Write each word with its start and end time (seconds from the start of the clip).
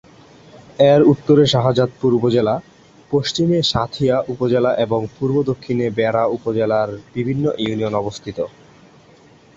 এর 0.91 1.01
উত্তরে 1.03 1.43
শাহজাদপুর 1.45 2.11
উপজেলা, 2.13 2.55
পশ্চিমে 3.11 3.59
সাঁথিয়া 3.63 4.15
উপজেলা 4.27 4.71
এবং 4.85 5.01
পূর্ব 5.15 5.35
ও 5.39 5.47
দক্ষিণে 5.49 5.85
বেড়া 5.97 6.23
উপজেলার 6.37 6.89
বিভিন্ন 7.15 7.45
ইউনিয়ন 7.63 7.93
অবস্থিত। 7.95 8.37